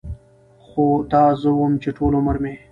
[0.65, 2.53] خو دا زه وم چې ټول عمر مې